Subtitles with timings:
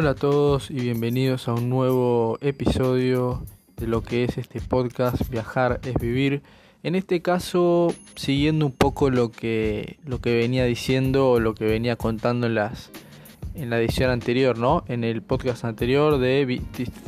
[0.00, 3.44] Hola a todos y bienvenidos a un nuevo episodio
[3.76, 6.40] de lo que es este podcast Viajar es vivir.
[6.84, 11.64] En este caso, siguiendo un poco lo que lo que venía diciendo o lo que
[11.64, 12.92] venía contando en las
[13.56, 14.84] en la edición anterior, ¿no?
[14.86, 16.62] En el podcast anterior de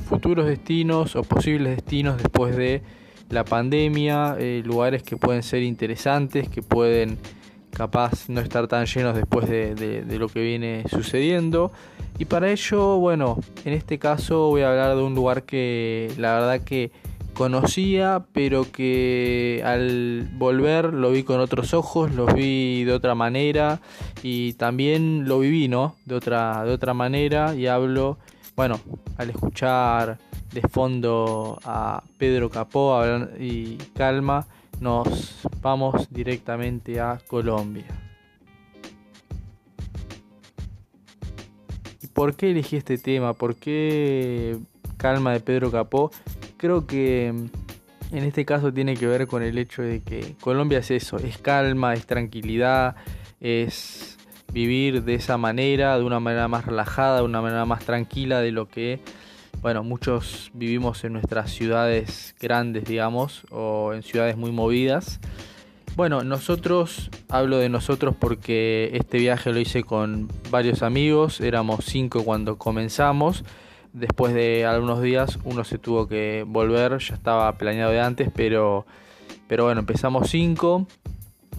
[0.08, 2.82] futuros destinos o posibles destinos después de
[3.28, 7.18] la pandemia, eh, lugares que pueden ser interesantes, que pueden
[7.72, 11.72] capaz no estar tan llenos después de, lo que viene sucediendo.
[12.18, 16.34] Y para ello, bueno, en este caso voy a hablar de un lugar que la
[16.34, 16.90] verdad que
[17.32, 23.80] conocía, pero que al volver lo vi con otros ojos, lo vi de otra manera
[24.22, 25.96] y también lo viví, ¿no?
[26.04, 28.18] De otra, de otra manera y hablo,
[28.56, 28.78] bueno,
[29.16, 30.18] al escuchar
[30.52, 33.02] de fondo a Pedro Capó
[33.38, 34.46] y Calma,
[34.80, 37.86] nos vamos directamente a Colombia.
[42.02, 43.34] ¿Y por qué elegí este tema?
[43.34, 44.58] ¿Por qué
[44.96, 46.10] Calma de Pedro Capó?
[46.56, 50.90] Creo que en este caso tiene que ver con el hecho de que Colombia es
[50.90, 52.96] eso, es calma, es tranquilidad,
[53.40, 54.18] es
[54.52, 58.50] vivir de esa manera, de una manera más relajada, de una manera más tranquila de
[58.50, 59.00] lo que
[59.62, 65.20] bueno, muchos vivimos en nuestras ciudades grandes, digamos, o en ciudades muy movidas.
[65.96, 72.24] Bueno, nosotros, hablo de nosotros porque este viaje lo hice con varios amigos, éramos cinco
[72.24, 73.44] cuando comenzamos.
[73.92, 78.86] Después de algunos días uno se tuvo que volver, ya estaba planeado de antes, pero,
[79.46, 80.86] pero bueno, empezamos cinco.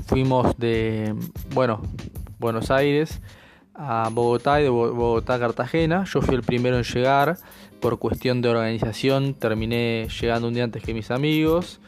[0.07, 1.13] Fuimos de,
[1.53, 1.81] bueno,
[2.39, 3.21] Buenos Aires
[3.75, 6.05] a Bogotá y de Bogotá a Cartagena.
[6.05, 7.37] Yo fui el primero en llegar
[7.81, 9.33] por cuestión de organización.
[9.33, 11.79] Terminé llegando un día antes que mis amigos.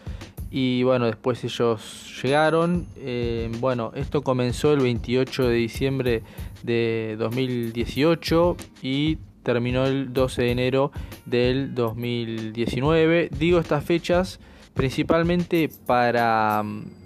[0.51, 2.87] Y bueno, después ellos llegaron.
[2.97, 6.23] Eh, bueno, esto comenzó el 28 de diciembre
[6.63, 10.91] de 2018 y terminó el 12 de enero
[11.25, 13.29] del 2019.
[13.37, 14.39] Digo estas fechas
[14.73, 16.63] principalmente para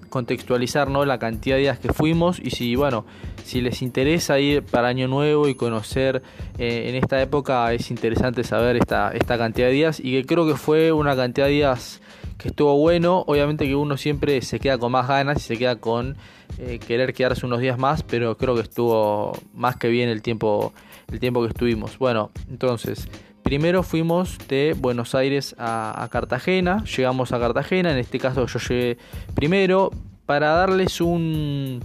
[0.09, 1.05] contextualizar ¿no?
[1.05, 3.05] la cantidad de días que fuimos y si bueno
[3.47, 6.21] si les interesa ir para año nuevo y conocer
[6.57, 10.45] eh, en esta época es interesante saber esta, esta cantidad de días y que creo
[10.45, 12.01] que fue una cantidad de días
[12.37, 13.23] que estuvo bueno.
[13.25, 16.17] Obviamente que uno siempre se queda con más ganas y se queda con
[16.59, 20.73] eh, querer quedarse unos días más pero creo que estuvo más que bien el tiempo
[21.09, 21.97] el tiempo que estuvimos.
[21.97, 23.07] Bueno entonces
[23.43, 28.97] Primero fuimos de Buenos Aires a, Cartagena, llegamos a Cartagena, en este caso yo llegué
[29.35, 29.89] primero,
[30.25, 31.79] para darles un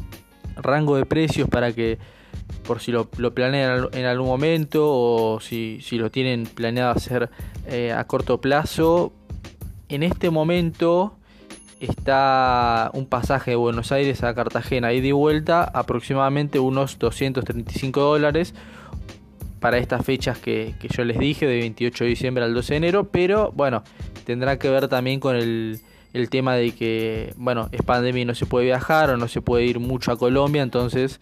[0.57, 1.99] rango de precios para que
[2.67, 7.31] por si lo, planean en algún momento o si, lo tienen planeado hacer
[7.67, 9.13] eh, a corto plazo,
[9.89, 11.17] en este momento
[11.81, 18.55] está un pasaje de Buenos Aires a Cartagena y de vuelta aproximadamente unos 235 dólares
[19.59, 23.09] para estas fechas que, yo les dije, de 28 de diciembre al 12 de enero,
[23.11, 23.83] pero bueno,
[24.25, 25.81] tendrá que ver también con el,
[26.29, 29.65] tema de que, bueno, es pandemia y no se puede viajar o no se puede
[29.65, 31.21] ir mucho a Colombia, entonces,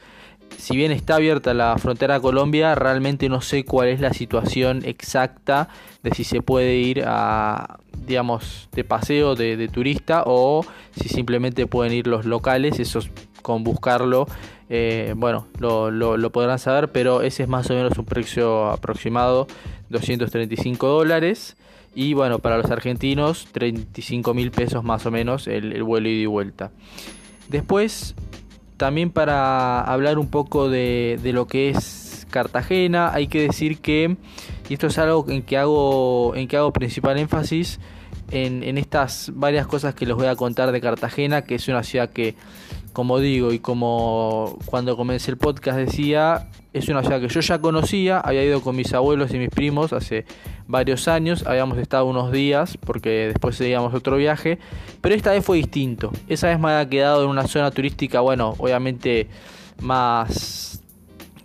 [0.57, 4.83] si bien está abierta la frontera a Colombia, realmente no sé cuál es la situación
[4.85, 5.69] exacta
[6.03, 10.65] de si se puede ir a, digamos, de paseo, de, turista, o
[10.99, 13.01] si simplemente pueden ir los locales, eso
[13.43, 14.27] con buscarlo
[14.73, 19.49] eh, bueno, lo, podrán saber, pero ese es más o menos un precio aproximado,
[19.89, 21.57] 235 dólares.
[21.95, 26.27] Y bueno, para los argentinos, 35 mil pesos más o menos el, vuelo ida y
[26.27, 26.71] vuelta.
[27.49, 28.15] Después,
[28.77, 34.17] también para hablar un poco de, lo que es Cartagena, hay que decir que,
[34.69, 37.81] y esto es algo en que hago, en que hago principal énfasis,
[38.31, 41.83] en, en, estas varias cosas que les voy a contar de Cartagena, que es una
[41.83, 42.37] ciudad que
[42.93, 47.59] como digo y como cuando comencé el podcast decía, es una ciudad que yo ya
[47.61, 50.25] conocía, había ido con mis abuelos y mis primos hace
[50.67, 54.59] varios años, habíamos estado unos días porque después seguíamos otro viaje,
[55.01, 56.11] pero esta vez fue distinto.
[56.29, 59.29] Esa vez me había quedado en una zona turística, bueno, obviamente
[59.81, 60.71] más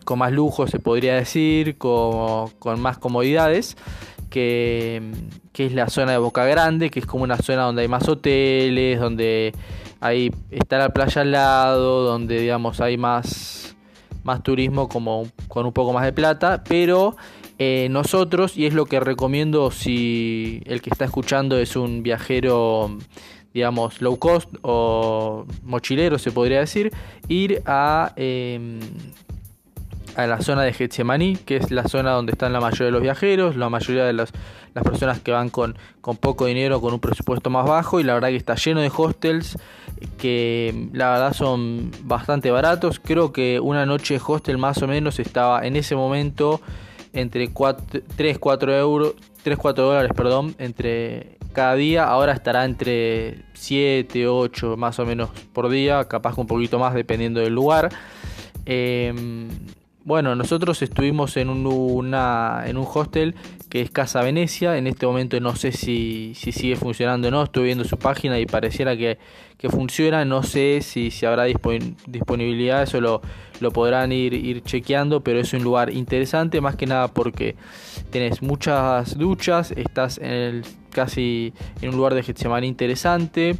[0.05, 3.75] con más lujo se podría decir, con, más comodidades.
[4.29, 5.01] Que,
[5.53, 8.09] que es la zona de Boca Grande, que es como una zona donde hay más
[8.09, 9.53] hoteles, donde
[10.05, 13.75] ahí está la playa al lado, donde digamos hay más,
[14.23, 17.15] más turismo como con un poco más de plata, pero
[17.57, 22.97] eh, nosotros, y es lo que recomiendo si el que está escuchando es un viajero
[23.53, 26.91] digamos low cost o mochilero se podría decir,
[27.29, 28.79] ir a, em,
[30.15, 33.01] a la zona de Getsemaní, que es la zona donde están la mayoría de los
[33.01, 34.31] viajeros, la mayoría de las
[34.83, 38.29] personas que van con, con poco dinero, con un presupuesto más bajo, y la verdad
[38.29, 39.57] que está lleno de hostels
[40.17, 42.99] que la verdad son bastante baratos.
[42.99, 46.61] Creo que una noche hostel más o menos estaba en ese momento
[47.13, 47.49] entre
[48.15, 49.13] 3, 4 euros,
[49.43, 52.05] 3, 4 dólares, perdón, entre cada día.
[52.05, 57.39] Ahora estará entre 7, 8 más o menos por día, capaz un poquito más dependiendo
[57.39, 57.89] del lugar.
[58.65, 59.47] Em,
[60.05, 63.33] bueno, nosotros estuvimos en un, una, en un hostel
[63.69, 64.77] que es Casa Venecia.
[64.77, 67.41] En este momento no sé si, si sigue funcionando o no.
[67.41, 69.17] Estuve viendo su página y pareciera que,
[69.57, 70.23] que funciona.
[70.23, 72.83] No sé si, si habrá disponibilidad.
[72.83, 73.23] Eso lo,
[73.59, 75.21] lo podrán ir, ir chequeando.
[75.21, 76.61] Pero es un lugar interesante.
[76.61, 77.55] Más que nada porque
[78.11, 79.71] tenés muchas duchas.
[79.71, 83.57] Estás en el, casi en un lugar de Getsemaní interesante.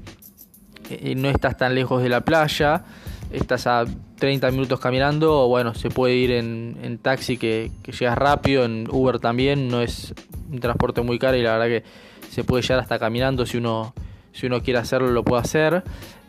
[0.91, 2.85] Eh, no estás tan lejos de la playa
[3.35, 3.85] estás a
[4.17, 9.67] 30 minutos caminando, bueno, se puede ir en, taxi que, llegas rápido, en Uber también,
[9.67, 10.13] no es
[10.51, 11.83] un transporte muy caro y la verdad que
[12.29, 13.93] se puede llegar hasta caminando si uno,
[14.31, 15.83] si uno quiere hacerlo, lo puede hacer.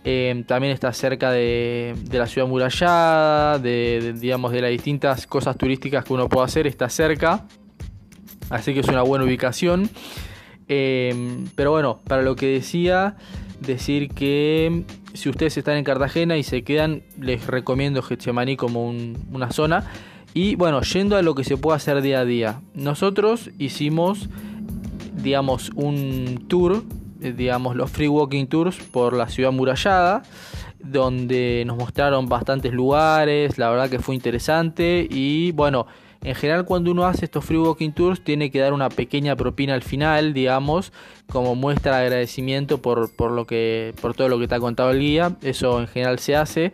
[0.04, 6.04] Eh, también está cerca de, la ciudad murallada, de, digamos, de las distintas cosas turísticas
[6.04, 7.46] que uno puede hacer, está cerca,
[8.50, 9.90] así que es una buena ubicación.
[10.68, 13.16] Eh, pero bueno, para lo que decía,
[13.60, 19.50] decir que si ustedes están en Cartagena y se quedan, les recomiendo Getsemaní como una
[19.52, 19.84] zona.
[20.34, 22.60] Y bueno, yendo a lo que se puede hacer día a día.
[22.74, 24.28] Nosotros hicimos,
[25.14, 26.84] digamos, un tour,
[27.22, 30.22] eh, digamos, los free walking tours por la ciudad murallada,
[30.78, 35.86] donde nos mostraron bastantes lugares, la verdad que fue interesante y bueno,
[36.22, 39.74] en general cuando uno hace estos free walking tours tiene que dar una pequeña propina
[39.74, 40.92] al final, digamos,
[41.28, 44.90] como muestra de agradecimiento por, por, lo que, por todo lo que te ha contado
[44.90, 45.36] el guía.
[45.42, 46.72] Eso en general se hace.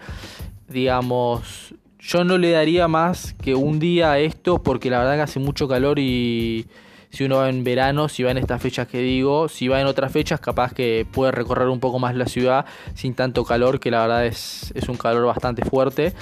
[0.69, 5.23] Digamos, yo no le daría más que un día a esto porque la verdad que
[5.23, 6.67] hace mucho calor y
[7.11, 9.87] si uno va en verano, si va en estas fechas que digo, si va en
[9.87, 13.91] otras fechas capaz que puede recorrer un poco más la ciudad sin tanto calor, que
[13.91, 16.15] la verdad es, es un calor bastante fuerte.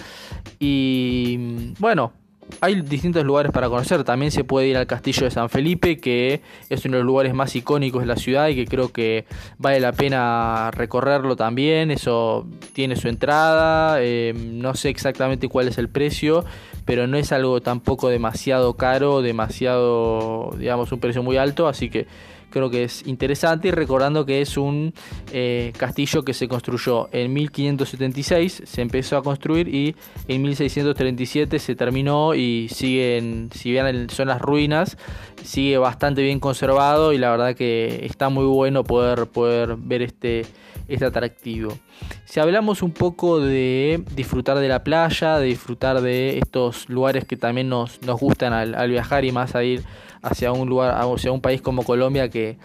[0.58, 2.12] Y bueno,
[2.60, 4.04] hay distintos lugares para conocer.
[4.04, 7.34] También se puede ir al castillo de San Felipe, que es uno de los lugares
[7.34, 9.26] más icónicos de la ciudad y que creo que
[9.58, 11.90] vale la pena recorrerlo también.
[11.90, 14.02] Eso tiene su entrada.
[14.02, 16.44] Eh, no sé exactamente cuál es el precio,
[16.84, 21.68] pero no es algo tampoco demasiado caro, demasiado, digamos, un precio muy alto.
[21.68, 22.06] Así que
[22.50, 24.92] creo que es interesante y recordando que es un
[25.32, 29.96] eh, castillo que se construyó en 1576, se empezó a construir y
[30.28, 34.98] en 1637 se terminó y sigue, si bien son las ruinas,
[35.42, 40.44] sigue bastante bien conservado y la verdad que está muy bueno poder, poder ver este,
[40.88, 41.76] este atractivo.
[42.24, 47.36] Si hablamos un poco de disfrutar de la playa, de disfrutar de estos lugares que
[47.36, 49.82] también nos, nos gustan al, al viajar y más a ir
[50.22, 52.58] hacia un lugar, hacia un país como Colombia que,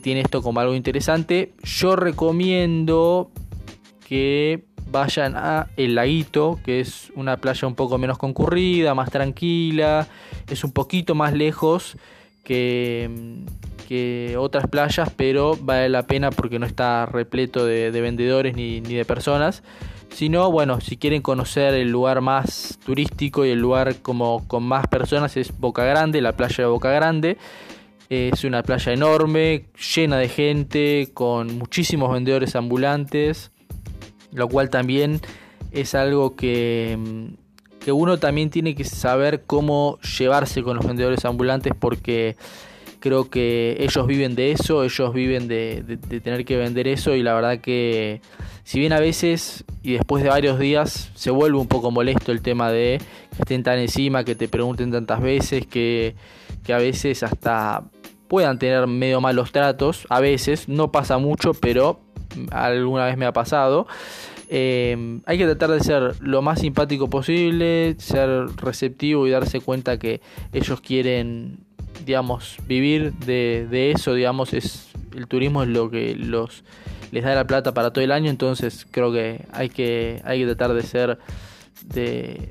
[0.00, 1.52] tiene esto como algo interesante.
[1.62, 3.30] Yo recomiendo
[4.08, 10.08] que vayan a El Laguito, que es una playa un poco menos concurrida, más tranquila,
[10.48, 11.98] es un poquito más lejos
[12.42, 13.10] que,
[13.86, 18.94] que otras playas, pero vale la pena porque no está repleto de, vendedores ni, ni,
[18.94, 19.62] de personas.
[20.14, 24.86] Sino, bueno, si quieren conocer el lugar más turístico y el lugar como con más
[24.86, 27.38] personas es Boca Grande, la playa de Boca Grande.
[28.10, 29.64] Es una playa enorme,
[29.94, 33.50] llena de gente, con muchísimos vendedores ambulantes,
[34.32, 35.20] lo cual también
[35.70, 36.98] es algo que,
[37.80, 42.36] que uno también tiene que saber cómo llevarse con los vendedores ambulantes porque
[43.02, 47.34] creo que ellos viven de eso, ellos viven de, tener que vender eso y la
[47.34, 48.22] verdad que
[48.62, 52.40] si bien a veces y después de varios días se vuelve un poco molesto el
[52.40, 53.00] tema de
[53.36, 56.14] que estén tan encima, que te pregunten tantas veces, que,
[56.68, 57.82] a veces hasta
[58.28, 62.00] puedan tener medio malos tratos, a veces, no pasa mucho, pero
[62.52, 63.86] alguna vez me ha pasado.
[64.48, 69.98] Eh, hay que tratar de ser lo más simpático posible, ser receptivo y darse cuenta
[69.98, 70.20] que
[70.52, 71.64] ellos quieren
[72.04, 76.64] digamos, vivir de, eso, digamos, es el turismo es lo que los
[77.10, 80.46] les da la plata para todo el año, entonces creo que hay que hay que
[80.46, 81.18] tratar de ser
[81.84, 82.50] de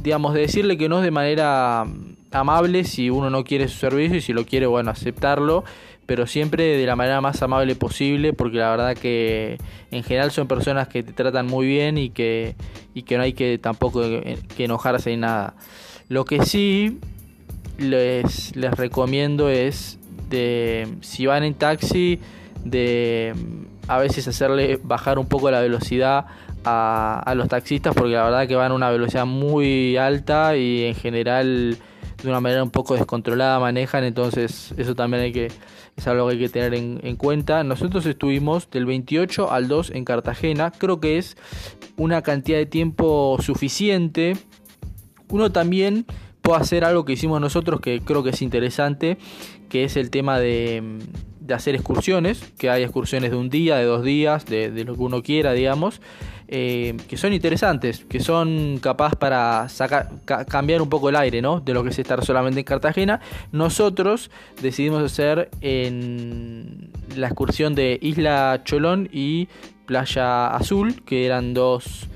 [0.00, 1.84] digamos de decirle que no de manera
[2.30, 5.64] amable si uno no quiere su servicio y si lo quiere, bueno, aceptarlo,
[6.06, 9.58] pero siempre de la manera más amable posible, porque la verdad que
[9.90, 12.54] en general son personas que te tratan muy bien y que
[12.94, 15.54] y que no hay que tampoco que enojarse ni nada.
[16.08, 16.98] Lo que sí
[17.80, 22.20] les, les recomiendo es de si van en taxi
[22.64, 23.34] de
[23.88, 26.26] a veces hacerle bajar un poco la velocidad
[26.64, 30.84] a, a, los taxistas porque la verdad que van a una velocidad muy alta y
[30.84, 31.78] en general
[32.22, 35.48] de una manera un poco descontrolada manejan entonces eso también hay que
[35.96, 37.62] es algo que hay que tener en, en cuenta.
[37.62, 41.36] Nosotros estuvimos del 28 al 2 en Cartagena creo que es
[41.96, 44.36] una cantidad de tiempo suficiente.
[45.28, 46.06] Uno también
[46.42, 49.18] puedo hacer algo que hicimos nosotros que creo que es interesante,
[49.68, 50.98] que es el tema de,
[51.54, 55.22] hacer excursiones, que hay excursiones de un día, de dos días, de, lo que uno
[55.22, 56.00] quiera, digamos,
[56.46, 61.60] eh, que son interesantes, que son capaz para sacar, cambiar un poco el aire, ¿no?
[61.60, 63.20] De lo que es estar solamente en Cartagena.
[63.52, 64.30] Nosotros
[64.60, 69.48] decidimos hacer en la excursión de Isla Cholón y
[69.86, 72.08] Playa Azul, que eran dos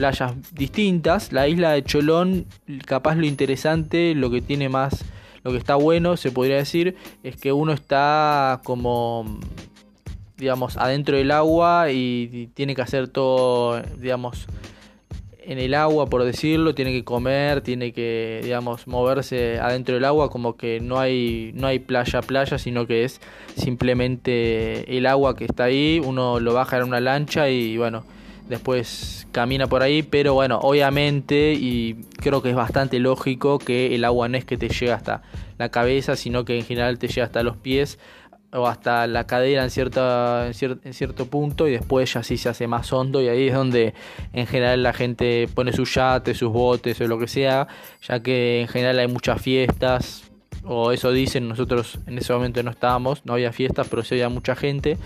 [0.00, 1.30] playas distintas.
[1.30, 2.46] La isla de Cholón,
[2.86, 5.04] capaz lo interesante, lo que tiene más,
[5.44, 9.38] lo que está bueno, se podría decir, es que uno está como,
[10.38, 14.46] digamos, adentro del agua y, tiene que hacer todo, digamos,
[15.42, 20.30] en el agua, por decirlo, tiene que comer, tiene que, digamos, moverse adentro del agua,
[20.30, 23.20] como que no hay, no hay playa playa, sino que es
[23.54, 28.04] simplemente el agua que está ahí, uno lo baja en una lancha y bueno,
[28.48, 34.04] después camina por ahí, pero bueno, obviamente y creo que es bastante lógico que el
[34.04, 35.22] agua no es que te llegue hasta
[35.58, 37.98] la cabeza, sino que en general te llega hasta los pies
[38.52, 42.66] o hasta la cadera en, cierta, en, cierto punto y después ya sí se hace
[42.66, 43.94] más hondo y ahí es donde
[44.32, 47.68] en general la gente pone sus yates, sus botes o lo que sea,
[48.02, 50.29] ya que en general hay muchas fiestas,
[50.64, 54.28] o eso dicen, nosotros en ese momento no estábamos, no había fiestas, pero sí había
[54.28, 54.98] mucha gente.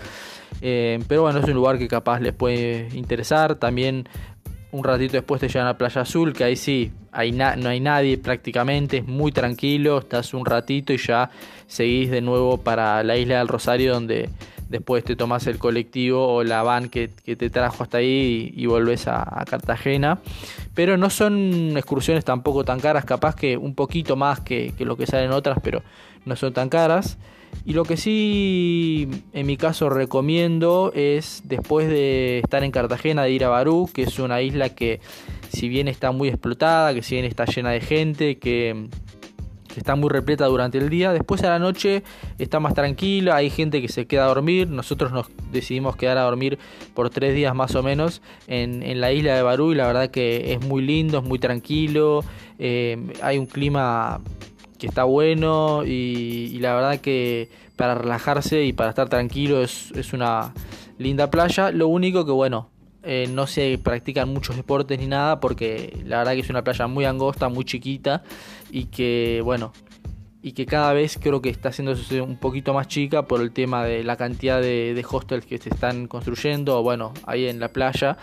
[0.61, 3.55] Eh, pero bueno, es un lugar que capaz les puede interesar.
[3.55, 4.07] También
[4.71, 8.17] un ratito después te llevan a Playa Azul, que ahí sí, hay no hay nadie
[8.17, 11.29] prácticamente, es muy tranquilo, estás un ratito y ya
[11.65, 14.29] seguís de nuevo para la isla del Rosario, donde
[14.69, 19.07] después te tomas el colectivo o la van que, te trajo hasta ahí y, volvés
[19.07, 20.19] a, Cartagena.
[20.73, 24.97] Pero no son excursiones tampoco tan caras, capaz que un poquito más que, que lo
[24.97, 25.83] que salen otras, pero
[26.25, 27.17] no son tan caras.
[27.63, 33.31] Y lo que sí en mi caso recomiendo es después de estar en Cartagena de
[33.31, 34.99] ir a Barú, que es una isla que
[35.49, 38.89] si bien está muy explotada, que si bien está llena de gente, que,
[39.79, 42.03] está muy repleta durante el día, después a la noche
[42.37, 46.23] está más tranquila, hay gente que se queda a dormir, nosotros nos decidimos quedar a
[46.23, 46.59] dormir
[46.93, 50.53] por tres días más o menos en, la isla de Barú y la verdad que
[50.53, 52.23] es muy lindo, es muy tranquilo,
[52.59, 54.21] eh, hay un clima
[54.77, 60.53] que está bueno y, la verdad que para relajarse y para estar tranquilo es, una
[60.97, 61.71] linda playa.
[61.71, 62.69] Lo único que bueno,
[63.03, 66.87] eh, no se practican muchos deportes ni nada porque la verdad que es una playa
[66.87, 68.23] muy angosta, muy chiquita
[68.75, 69.71] y que bueno,
[70.41, 73.85] y que cada vez creo que está haciendo un poquito más chica por el tema
[73.85, 78.17] de la cantidad de, hostels que se están construyendo, bueno, ahí en la playa.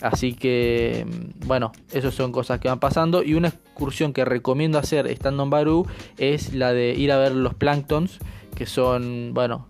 [0.00, 3.22] Así que, mm, bueno, esas son cosas que van pasando.
[3.22, 7.32] Y una excursión que recomiendo hacer estando en Barú es la de ir a ver
[7.32, 8.18] los planktons,
[8.56, 9.68] que son, bueno,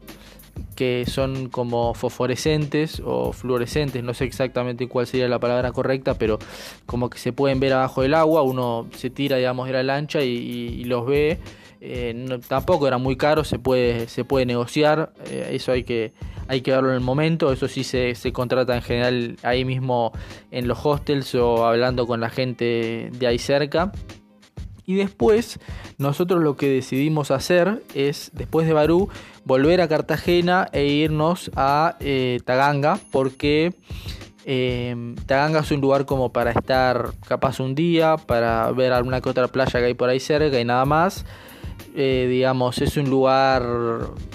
[0.77, 6.39] que son como fosforescentes o fluorescentes, no sé exactamente cuál sería la palabra correcta, pero
[6.87, 10.23] como que se pueden ver abajo del agua, uno se tira, digamos, de la lancha
[10.23, 11.39] y los ve
[11.83, 16.13] eh, tampoco era muy caro, se puede, se puede negociar, eh, eso hay que,
[16.47, 20.13] hay que verlo en el momento, eso sí se, contrata en general ahí mismo
[20.51, 23.93] en los hostels o hablando con la gente de ahí cerca.
[24.91, 25.61] Y después
[25.99, 29.09] nosotros lo que decidimos hacer es, después de Barú,
[29.45, 33.73] volver a Cartagena e irnos a eh, Taganga, porque
[35.27, 39.47] Taganga es un lugar como para estar capaz un día, para ver alguna que otra
[39.47, 41.25] playa que hay por ahí cerca y nada más.
[41.95, 43.65] Eh, digamos, es un lugar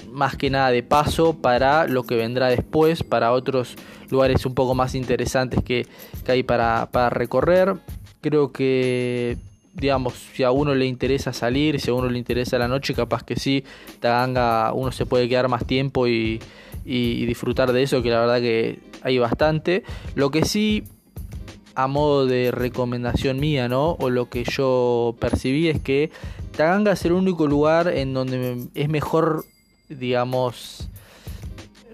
[0.09, 3.75] más que nada de paso para lo que vendrá después, para otros
[4.09, 5.85] lugares un poco más interesantes que,
[6.29, 7.75] hay para, recorrer.
[8.21, 9.37] Creo que,
[9.75, 13.23] digamos, si a uno le interesa salir, si a uno le interesa la noche, capaz
[13.23, 13.63] que sí,
[13.99, 16.39] Taganga uno se puede quedar más tiempo y,
[16.85, 19.83] disfrutar de eso, que la verdad que hay bastante.
[20.15, 20.83] Lo que sí
[21.73, 23.97] a modo de recomendación mía, ¿no?
[23.99, 26.09] O lo que yo percibí es que
[26.55, 29.43] Taganga es el único lugar en donde es mejor,
[29.89, 30.89] digamos,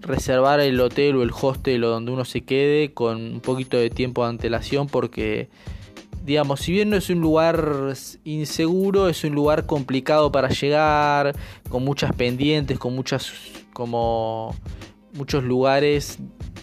[0.02, 3.90] reservar el hotel o el hostel o donde uno se quede con un poquito de
[3.90, 5.50] tiempo de antelación porque
[6.24, 11.36] digamos, si bien no es un lugar inseguro, es un lugar complicado para llegar,
[11.70, 13.32] con muchas pendientes, con muchas
[13.74, 14.56] como
[15.14, 16.20] muchos lugares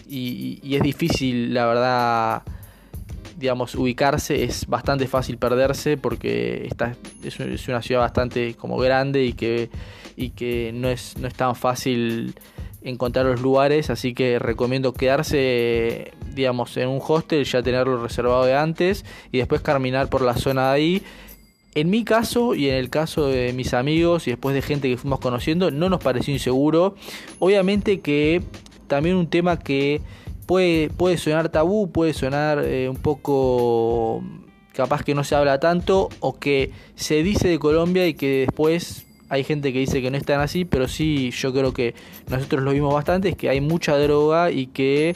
[0.07, 2.43] y, es difícil, la verdad,
[3.37, 9.33] digamos, ubicarse es bastante fácil perderse porque esta es una ciudad bastante como grande y
[9.33, 9.69] que,
[10.15, 12.33] y que no, es, no es tan fácil
[12.81, 18.55] encontrar los lugares, así que recomiendo quedarse, digamos, en un hostel, ya tenerlo reservado de
[18.55, 21.03] antes y después caminar por la zona de ahí.
[21.75, 24.97] En mi caso y en el caso de mis amigos y después de gente que
[24.97, 26.95] fuimos conociendo, no nos pareció inseguro.
[27.37, 28.41] Obviamente que
[28.87, 30.01] también un tema que
[30.45, 34.23] puede, puede sonar tabú, puede sonar eh, un poco
[34.73, 39.05] capaz que no se habla tanto o que se dice de Colombia y que después
[39.29, 41.93] hay gente que dice que no es tan así, pero sí yo creo que
[42.29, 45.15] nosotros lo vimos bastante, es que hay mucha droga y que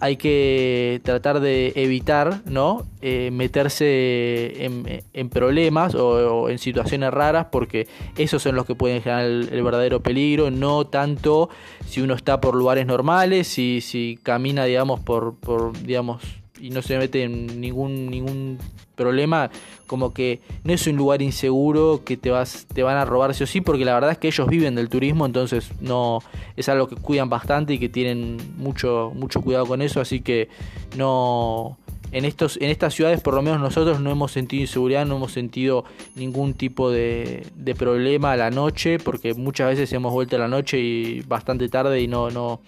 [0.00, 2.84] hay que tratar de evitar ¿no?
[3.00, 9.24] Eh, meterse en, problemas o, en situaciones raras porque esos son los que pueden generar
[9.24, 11.48] el, verdadero peligro, no tanto
[11.86, 16.82] si uno está por lugares normales, si, si camina digamos por, por digamos y no
[16.82, 18.58] se mete en ningún ningún
[18.94, 19.50] problema,
[19.86, 23.44] como que no es un lugar inseguro que te vas te van a robar sí
[23.44, 26.20] o sí, porque la verdad es que ellos viven del turismo, entonces no
[26.56, 30.48] es algo que cuidan bastante y que tienen mucho mucho cuidado con eso, así que
[30.96, 31.76] no
[32.12, 35.32] en estos en estas ciudades por lo menos nosotros no hemos sentido inseguridad, no hemos
[35.32, 35.84] sentido
[36.14, 40.48] ningún tipo de, de problema a la noche, porque muchas veces hemos vuelto a la
[40.48, 42.60] noche y bastante tarde y no no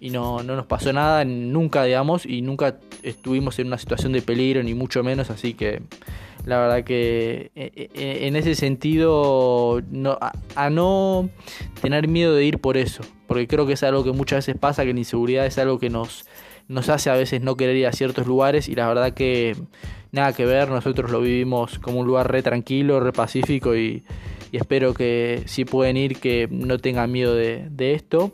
[0.00, 4.22] y no, no nos pasó nada nunca, digamos, y nunca estuvimos en una situación de
[4.22, 5.82] peligro, ni mucho menos, así que
[6.44, 11.28] la verdad que eh, eh, en ese sentido no, a, no
[11.80, 14.84] tener miedo de ir por eso, porque creo que es algo que muchas veces pasa,
[14.84, 16.26] que la inseguridad es algo que nos,
[16.68, 19.56] nos hace a veces no querer ir a ciertos lugares y la verdad que
[20.12, 24.04] nada que ver, nosotros lo vivimos como un lugar re tranquilo, re pacífico y,
[24.52, 28.32] espero que si pueden ir que no tengan miedo de esto.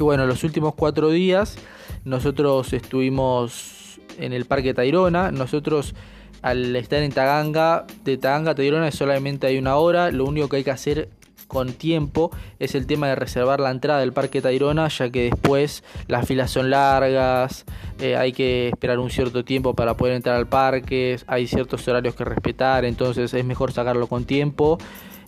[0.00, 1.58] Y bueno, los últimos cuatro días
[2.06, 5.30] nosotros estuvimos en el Parque Tayrona.
[5.30, 5.94] Nosotros
[6.40, 10.10] al estar en Taganga, de Taganga a Tayrona solamente hay una hora.
[10.10, 11.10] Lo único que hay que hacer
[11.48, 15.84] con tiempo es el tema de reservar la entrada del Parque Tayrona, ya que después
[16.08, 17.66] las filas son largas,
[18.00, 22.14] eh, hay que esperar un cierto tiempo para poder entrar al parque, hay ciertos horarios
[22.14, 24.78] que respetar, entonces es mejor sacarlo con tiempo.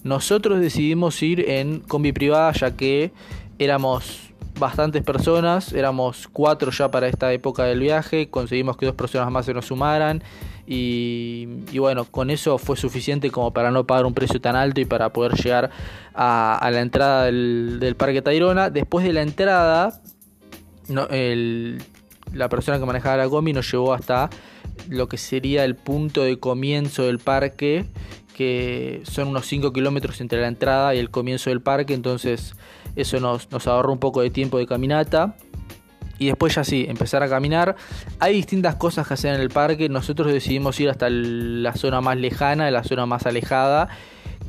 [0.02, 3.12] Nosotros decidimos ir en combi privada, ya que
[3.58, 9.30] éramos bastantes personas, éramos cuatro ya para esta época del viaje, conseguimos que dos personas
[9.30, 10.22] más se nos sumaran
[10.66, 11.46] y,
[11.78, 15.12] bueno, con eso fue suficiente como para no pagar un precio tan alto y para
[15.12, 15.70] poder llegar
[16.14, 18.70] a, la entrada del, Parque Tayrona.
[18.70, 20.00] Después de la entrada,
[20.88, 24.30] la persona que manejaba la combi nos llevó hasta
[24.88, 27.84] lo que sería el punto de comienzo del parque,
[28.36, 32.54] que son unos 5 kilómetros entre la entrada y el comienzo del parque, entonces
[32.96, 35.36] eso nos, nos ahorró un poco de tiempo de caminata.
[36.18, 37.74] Y después ya sí, empezar a caminar.
[38.20, 39.88] Hay distintas cosas que hacer en el parque.
[39.88, 43.88] Nosotros decidimos ir hasta la zona más lejana, la zona más alejada.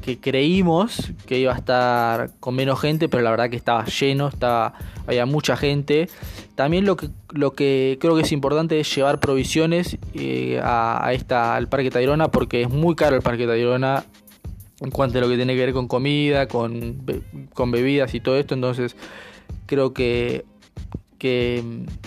[0.01, 4.27] Que creímos que iba a estar con menos gente, pero la verdad que estaba lleno,
[4.27, 4.73] estaba,
[5.07, 6.09] había mucha gente.
[6.55, 11.55] También lo que, lo que creo que es importante es llevar provisiones eh, a, esta,
[11.55, 14.03] al Parque Tayrona, porque es muy caro el Parque Tayrona
[14.83, 17.01] en cuanto a lo que tiene que ver con comida, con,
[17.53, 18.53] con bebidas y todo esto.
[18.53, 18.95] Entonces
[19.65, 20.45] creo que,
[21.17, 21.63] que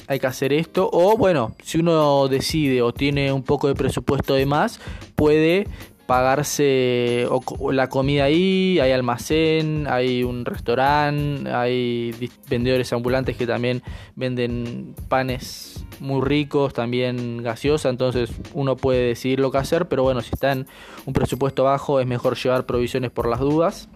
[0.07, 0.89] hay que hacer esto.
[0.93, 4.79] O bueno, si uno decide o tiene un poco de presupuesto de más,
[5.15, 5.67] puede
[6.07, 7.27] pagarse
[7.71, 13.83] la comida ahí, hay almacén, hay un restaurante, hay vendedores ambulantes que también
[14.15, 20.21] venden panes muy ricos, también gaseosa, entonces uno puede decidir lo que hacer, pero bueno,
[20.21, 20.67] si está en
[21.07, 23.89] un presupuesto bajo es mejor llevar provisiones por las dudas.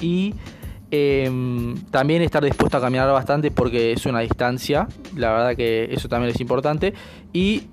[0.00, 0.34] Y
[0.90, 6.08] em, también estar dispuesto a caminar bastante porque es una distancia, la verdad que eso
[6.08, 6.94] también es importante.
[7.32, 7.64] Y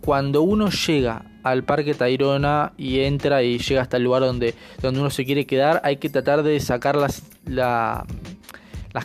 [0.00, 5.00] cuando uno llega al Parque Tayrona y entra y llega hasta el lugar donde, donde
[5.00, 8.04] uno se quiere quedar, hay que tratar de sacar las, las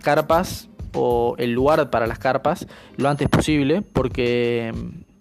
[0.02, 4.74] carpas o el lugar para las carpas lo antes posible porque,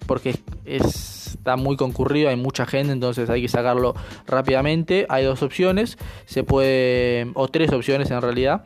[0.06, 3.94] porque está muy concurrido, hay mucha gente, entonces hay que sacarlo
[4.26, 5.06] rápidamente.
[5.08, 8.64] Hay dos opciones, se puede, o tres opciones en realidad.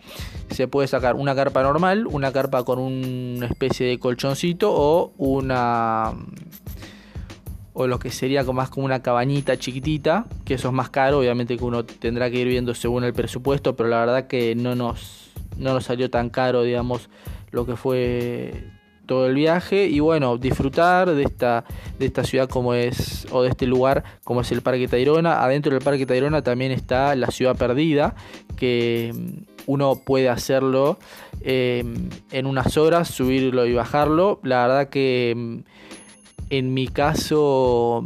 [0.50, 6.14] Se puede sacar una carpa normal, una carpa con una especie de colchoncito o una
[7.72, 11.56] o lo que sería más como una cabañita chiquitita, que eso es más caro, obviamente
[11.56, 15.30] que uno tendrá que ir viendo según el presupuesto, pero la verdad que no nos,
[15.56, 17.08] no nos salió tan caro, digamos,
[17.52, 18.64] lo que fue
[19.10, 21.64] todo el viaje y bueno, disfrutar de esta,
[21.98, 25.42] de esta ciudad como es, o de este lugar como es el Parque Tayrona.
[25.42, 28.14] Adentro del Parque Tayrona también está la ciudad perdida,
[28.56, 29.12] que
[29.66, 30.96] uno puede hacerlo
[31.40, 31.84] eh,
[32.30, 34.38] en unas horas, subirlo y bajarlo.
[34.44, 35.64] La verdad que
[36.50, 38.04] en mi caso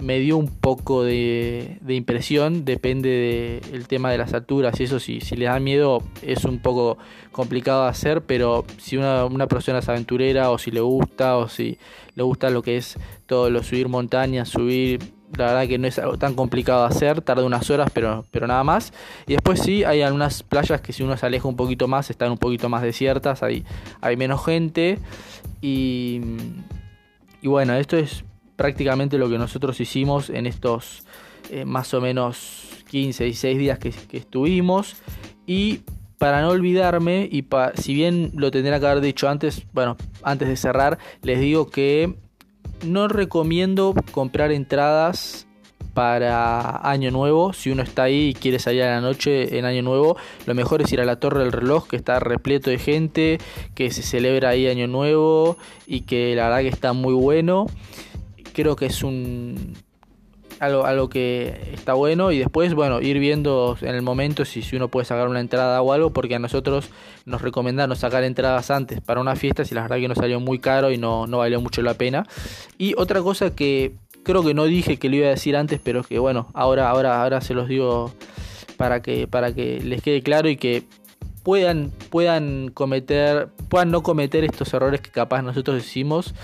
[0.00, 5.20] me dio un poco de, impresión, depende del tema de las alturas y eso si,
[5.20, 6.96] si les da miedo es un poco
[7.32, 11.78] complicado de hacer, pero si una, persona es aventurera o si le gusta o si
[12.14, 15.00] le gusta lo que es todo lo subir montañas, subir,
[15.36, 18.46] la verdad que no es algo tan complicado de hacer, tarda unas horas pero, pero
[18.46, 18.92] nada más.
[19.26, 22.30] Y después sí hay algunas playas que si uno se aleja un poquito más están
[22.30, 23.64] un poquito más desiertas, hay,
[24.00, 24.98] hay menos gente
[25.60, 26.20] y
[27.42, 28.24] y bueno, esto es
[28.56, 31.04] prácticamente lo que nosotros hicimos en estos
[31.50, 34.96] eh, más o menos 15, 16 días que, estuvimos.
[35.46, 35.80] Y
[36.18, 40.56] para no olvidarme, y si bien lo tendría que haber dicho antes, bueno, antes de
[40.56, 42.14] cerrar, les digo que
[42.84, 45.46] no recomiendo comprar entradas
[45.94, 47.52] para Año Nuevo.
[47.52, 50.82] Si uno está ahí y quiere salir a la noche en Año Nuevo, lo mejor
[50.82, 53.38] es ir a la Torre del Reloj, que está repleto de gente,
[53.74, 57.66] que se celebra ahí Año Nuevo y que la verdad que está muy bueno.
[58.52, 59.74] Creo que es un
[60.60, 64.76] algo, algo que está bueno y después, bueno, ir viendo en el momento si, si
[64.76, 66.90] uno puede sacar una entrada o algo, porque a nosotros
[67.24, 70.58] nos recomendaron sacar entradas antes para una fiesta, si la verdad que nos salió muy
[70.58, 72.26] caro y no, no valió mucho la pena.
[72.76, 76.02] Y otra cosa que creo que no dije que lo iba a decir antes, pero
[76.02, 78.12] que bueno, ahora, ahora, ahora se los digo
[78.76, 80.84] para que, para que les quede claro y que
[81.42, 86.34] puedan, puedan cometer, puedan no cometer estos errores que capaz nosotros hicimos,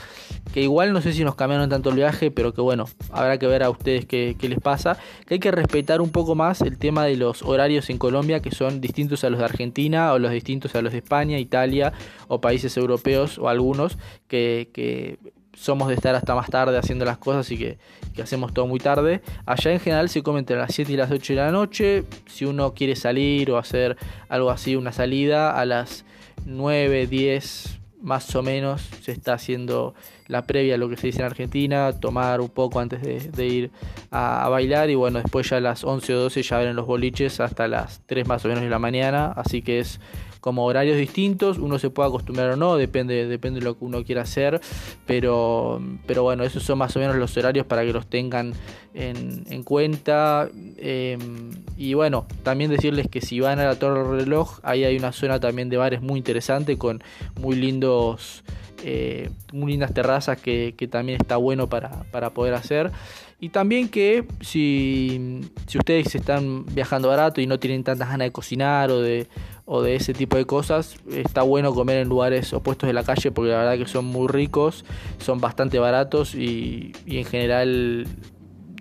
[0.53, 3.47] que igual no sé si nos cambiaron tanto el viaje, pero que bueno, habrá que
[3.47, 6.79] ver a ustedes qué, qué, les pasa, que hay que respetar un poco más el
[6.79, 10.31] tema de los horarios en Colombia, que son distintos a los de Argentina o los
[10.31, 11.93] distintos a los de España, Italia
[12.29, 15.19] o países europeos o algunos, que, que
[15.57, 17.79] somos de estar hasta más tarde haciendo las cosas y que,
[18.23, 19.23] hacemos todo muy tarde.
[19.45, 22.05] Allá en general se come entre las 7 y las 8 de la noche.
[22.27, 23.97] Si uno quiere salir o hacer
[24.29, 26.05] algo así, una salida, a las
[26.45, 29.95] 9, 10 más o menos se está haciendo
[30.29, 33.71] la previa a lo que se dice en Argentina, tomar un poco antes de, ir
[34.11, 37.41] a, bailar y bueno, después ya a las 11 o 12 ya ven los boliches
[37.41, 39.99] hasta las 3 más o menos de la mañana, así que es
[40.47, 44.05] como horarios distintos, uno se puede acostumbrar o no, depende, depende de lo que uno
[44.05, 44.61] quiera hacer,
[45.05, 48.53] pero, pero bueno, esos son más o menos los horarios para que los tengan
[48.95, 50.49] en, cuenta.
[50.77, 54.97] Em, y bueno, también decirles que si van a la Torre del Reloj, ahí hay
[54.97, 57.03] una zona también de bares muy interesante con
[57.41, 58.45] muy lindos...
[58.85, 62.93] Eh, muy lindas terrazas que, también está bueno para, para poder hacer.
[63.39, 68.33] Y también que si, si ustedes están viajando barato y no tienen tantas ganas de
[68.33, 69.27] cocinar o de,
[69.67, 73.31] o de ese tipo de cosas, está bueno comer en lugares opuestos de la calle
[73.33, 74.87] porque la verdad que son muy ricos,
[75.19, 78.07] son bastante baratos y, en general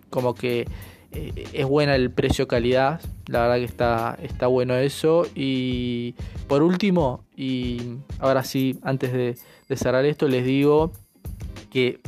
[0.10, 0.68] como que
[1.12, 5.28] eh, es buena el precio-calidad, la verdad que está, está bueno eso.
[5.36, 6.16] Y
[6.48, 7.82] por último, y
[8.20, 10.94] ahora sí, antes de cerrar esto, les digo
[11.70, 12.00] que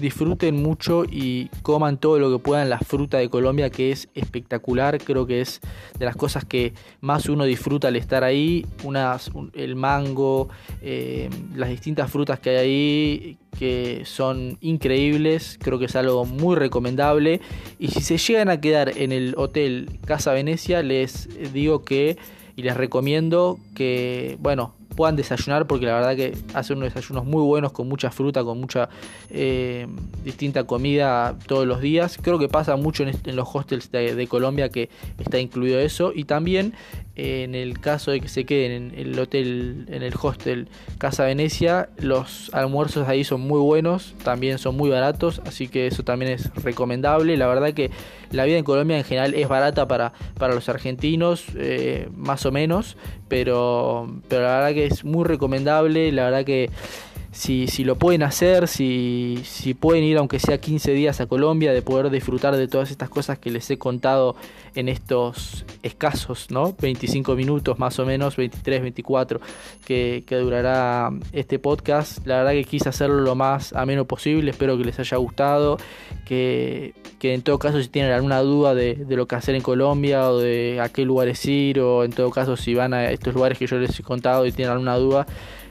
[0.00, 2.70] disfruten mucho y coman todo lo que puedan.
[2.70, 5.60] La fruta de Colombia que es espectacular creo que es
[5.98, 8.66] de las cosas que más uno disfruta al estar ahí.
[8.84, 10.48] Unas el mango
[10.82, 15.58] eh, las distintas frutas que hay ahí que son increíbles.
[15.62, 17.40] Creo que es algo muy recomendable.
[17.78, 22.16] Y si se llegan a quedar en el hotel Casa Venecia les digo que
[22.56, 27.42] y les recomiendo que bueno puedan desayunar porque la verdad que hacen unos desayunos muy
[27.42, 28.88] buenos con mucha fruta, con mucha
[29.30, 29.86] eh,
[30.24, 32.18] distinta comida todos los días.
[32.20, 36.72] Creo que pasa mucho en, los hostels de, Colombia que está incluido eso y también
[37.14, 41.88] en el caso de que se queden en el hotel, en el hostel Casa Venecia,
[41.98, 46.54] los almuerzos ahí son muy buenos, también son muy baratos, así que eso también es
[46.56, 47.36] recomendable.
[47.36, 47.90] La verdad que
[48.30, 52.52] la vida en Colombia en general es barata para, para los argentinos, eh, más o
[52.52, 52.96] menos,
[53.28, 56.70] pero, pero la verdad que es muy recomendable, la verdad que
[57.36, 61.74] si, si lo pueden hacer, si, si pueden ir aunque sea 15 días a Colombia,
[61.74, 64.36] de poder disfrutar de todas estas cosas que les he contado
[64.74, 66.74] en estos escasos, ¿no?
[66.80, 69.40] 25 minutos más o menos, 23, 24
[69.84, 72.26] que, que durará este podcast.
[72.26, 75.76] La verdad que quise hacerlo lo más ameno posible, espero que les haya gustado,
[76.24, 79.62] que, que en todo caso si tienen alguna duda de, de, lo que hacer en
[79.62, 83.34] Colombia o de a qué lugares ir o en todo caso si van a estos
[83.34, 85.26] lugares que yo les he contado y tienen alguna duda,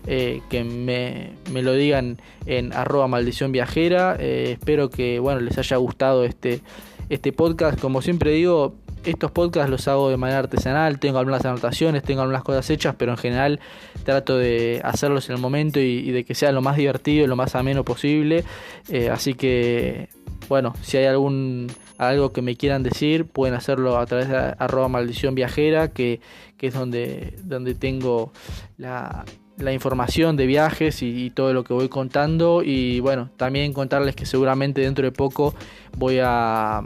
[0.07, 4.15] eh, que me, lo digan en arroba maldición viajera.
[4.19, 6.61] Eh, espero que bueno, les haya gustado este,
[7.09, 7.79] este podcast.
[7.79, 12.43] Como siempre digo, estos podcasts los hago de manera artesanal, tengo algunas anotaciones, tengo algunas
[12.43, 13.59] cosas hechas, pero en general
[14.03, 17.35] trato de hacerlos en el momento y, de que sea lo más divertido y lo
[17.35, 18.43] más ameno posible.
[18.89, 20.09] Eh, así que,
[20.49, 24.89] bueno, si hay algún algo que me quieran decir, pueden hacerlo a través de arroba
[24.89, 26.19] maldición viajera, que,
[26.57, 28.33] que es donde, donde tengo
[28.77, 29.23] la,
[29.57, 34.25] la información de viajes y, todo lo que voy contando y bueno, también contarles que
[34.25, 35.53] seguramente dentro de poco
[35.97, 36.79] voy a,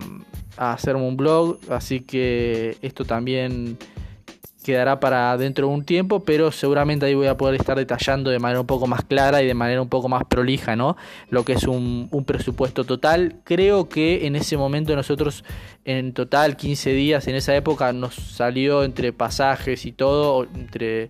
[0.58, 3.78] a hacerme un blog, así que esto también
[4.64, 8.40] quedará para dentro de un tiempo, pero seguramente ahí voy a poder estar detallando de
[8.40, 10.98] manera un poco más clara y de manera un poco más prolija, ¿no?
[11.30, 13.38] Lo que es un, un presupuesto total.
[13.46, 15.44] Creo que en ese momento nosotros,
[15.86, 21.10] en total 15 días, en esa época nos salió entre pasajes y todo, entre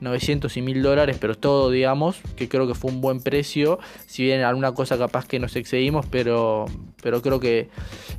[0.00, 3.78] 900 y 1000 dólares, pero todo, digamos, que creo que fue un buen precio.
[4.06, 6.66] Si bien alguna cosa capaz que nos excedimos, pero,
[7.02, 7.68] pero creo que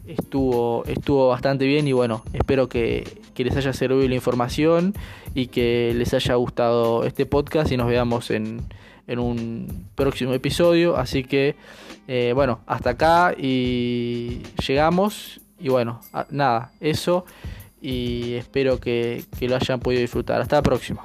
[0.07, 1.87] estuvo, estuvo bastante bien.
[1.87, 3.03] Y bueno, espero que,
[3.35, 4.93] les haya servido la información
[5.35, 8.61] y que les haya gustado este podcast y nos veamos en,
[9.07, 10.97] en un próximo episodio.
[10.97, 11.55] Así que,
[12.07, 15.41] eh, bueno, hasta acá y llegamos.
[15.59, 17.25] Y bueno, nada, eso
[17.81, 20.41] y espero que, que lo hayan podido disfrutar.
[20.41, 21.03] Hasta la próxima.